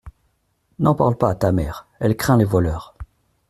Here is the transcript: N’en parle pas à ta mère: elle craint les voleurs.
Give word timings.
N’en 0.79 0.95
parle 0.95 1.15
pas 1.15 1.29
à 1.29 1.35
ta 1.35 1.51
mère: 1.51 1.87
elle 1.99 2.17
craint 2.17 2.35
les 2.37 2.43
voleurs. 2.43 2.95